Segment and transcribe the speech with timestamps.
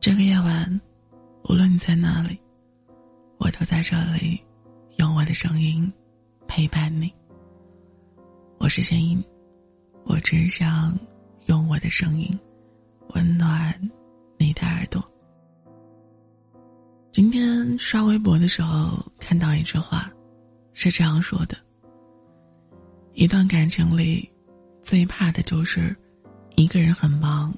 [0.00, 0.80] 这个夜晚，
[1.44, 2.40] 无论你在哪里，
[3.36, 4.42] 我都在这里，
[4.96, 5.92] 用我的声音
[6.48, 7.12] 陪伴你。
[8.56, 9.22] 我是声音，
[10.04, 10.98] 我只想
[11.48, 12.30] 用我的声音
[13.08, 13.78] 温暖
[14.38, 15.04] 你的耳朵。
[17.12, 20.10] 今天刷微博的时候看到一句话，
[20.72, 21.58] 是这样说的：
[23.12, 24.26] 一段感情里，
[24.80, 25.94] 最怕的就是
[26.56, 27.54] 一个人很忙，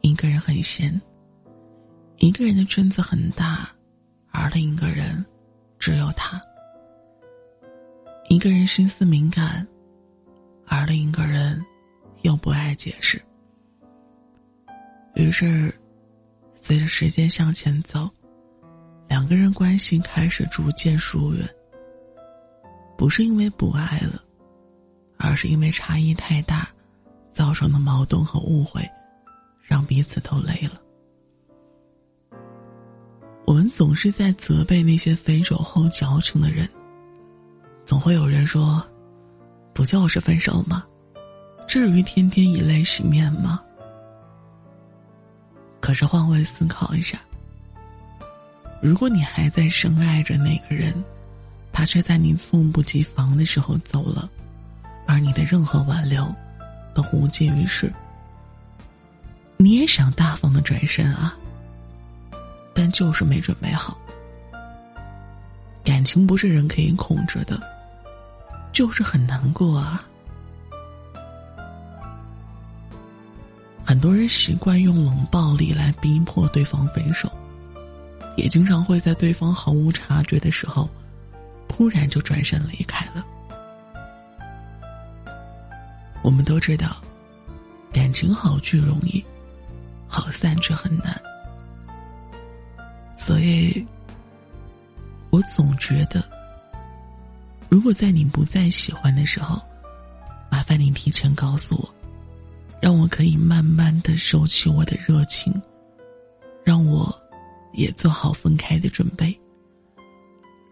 [0.00, 0.98] 一个人很闲。
[2.18, 3.68] 一个人的圈子很大，
[4.32, 5.24] 而另一个人
[5.78, 6.40] 只有他。
[8.28, 9.66] 一个人心思敏感，
[10.66, 11.64] 而另一个人
[12.22, 13.22] 又不爱解释。
[15.14, 15.72] 于是，
[16.54, 18.10] 随着时间向前走，
[19.08, 21.48] 两个人关系开始逐渐疏远。
[22.96, 24.20] 不是因为不爱了，
[25.18, 26.68] 而是因为差异太大，
[27.30, 28.84] 造成的矛盾和误会，
[29.62, 30.82] 让彼此都累了。
[33.48, 36.68] 我们总是在责备那些分手后矫情的人。
[37.86, 38.86] 总会有人说
[39.72, 40.84] ：“不就是分手吗？
[41.66, 43.58] 至于天天以泪洗面吗？”
[45.80, 47.18] 可是换位思考一下，
[48.82, 50.92] 如果你还在深爱着那个人，
[51.72, 54.28] 他却在你猝不及防的时候走了，
[55.06, 56.22] 而你的任何挽留
[56.92, 57.90] 都无济于事，
[59.56, 61.34] 你也想大方的转身啊？
[62.78, 63.98] 但就是没准备好，
[65.82, 67.60] 感情不是人可以控制的，
[68.72, 70.06] 就是很难过啊。
[73.84, 77.28] 很多人习惯用冷暴力来逼迫对方分手，
[78.36, 80.88] 也经常会在对方毫无察觉的时候，
[81.66, 83.26] 突然就转身离开了。
[86.22, 87.02] 我们都知道，
[87.92, 89.24] 感情好聚容易，
[90.06, 91.20] 好散却很难。
[93.28, 93.86] 所以，
[95.28, 96.24] 我总觉得，
[97.68, 99.60] 如果在你不再喜欢的时候，
[100.50, 101.94] 麻烦你提前告诉我，
[102.80, 105.52] 让我可以慢慢的收起我的热情，
[106.64, 107.14] 让我
[107.74, 109.38] 也做好分开的准备，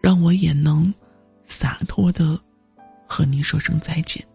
[0.01, 0.91] 让我也能
[1.45, 2.41] 洒脱的
[3.07, 4.27] 和你说声再见。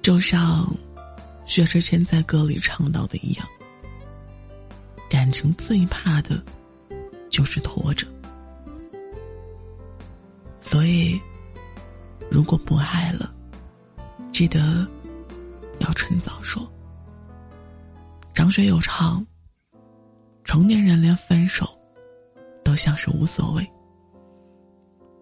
[0.00, 0.72] 就像
[1.44, 3.44] 薛之谦在歌里唱到的一样。
[5.10, 6.40] 感情最怕的，
[7.28, 8.06] 就是拖着。
[10.62, 11.20] 所以，
[12.30, 13.34] 如果不爱了，
[14.30, 14.86] 记得
[15.80, 16.64] 要趁早说。
[18.32, 19.26] 张学友唱
[20.44, 21.66] ：“成年人连分手，
[22.62, 23.68] 都像是无所谓。”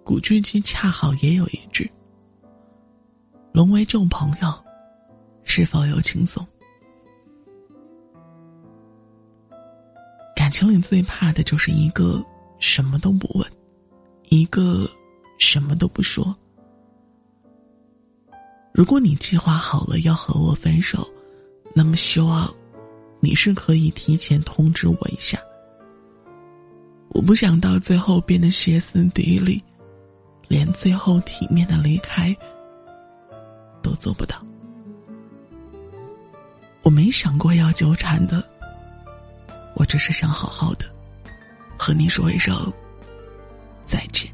[0.05, 1.91] 古巨基恰好也有一句
[3.53, 4.65] ：“沦为旧朋友，
[5.44, 6.47] 是否有轻松？”
[10.58, 12.20] 情里最怕的就是一个
[12.58, 13.48] 什么都不问，
[14.28, 14.91] 一个
[15.38, 16.36] 什么都不说。
[18.72, 21.08] 如果你计划好了要和我分手，
[21.76, 22.52] 那么希望
[23.20, 25.38] 你是可以提前通知我一下。
[27.10, 29.62] 我不想到最后变得歇斯底里，
[30.48, 32.36] 连最后体面的离开
[33.80, 34.44] 都做不到。
[36.82, 38.44] 我没想过要纠缠的。
[39.78, 40.84] 我只是想好好的
[41.78, 42.70] 和你说一声
[43.84, 44.28] 再见。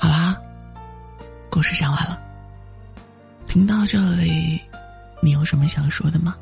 [0.00, 0.36] 好啦，
[1.48, 2.20] 故事讲完了。
[3.46, 4.60] 听到这里，
[5.22, 6.36] 你有什么想说的吗？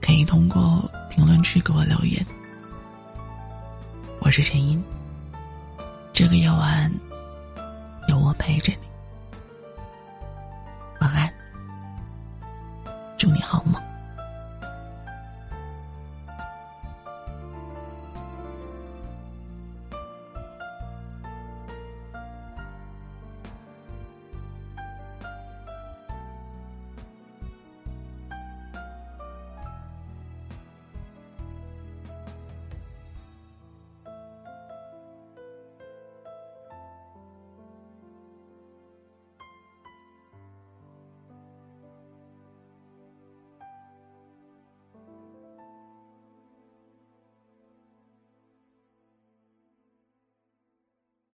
[0.00, 2.26] 可以通过评论区给我留言。
[4.18, 4.82] 我是弦音，
[6.12, 6.92] 这个夜晚
[8.08, 8.91] 有我陪着你。